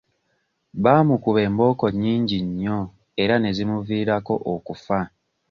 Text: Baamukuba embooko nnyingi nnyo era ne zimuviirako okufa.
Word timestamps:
Baamukuba 0.83 1.39
embooko 1.47 1.85
nnyingi 1.93 2.37
nnyo 2.47 2.79
era 3.21 3.35
ne 3.39 3.49
zimuviirako 3.57 4.33
okufa. 4.53 4.99